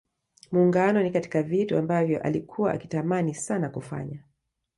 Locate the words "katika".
1.11-1.43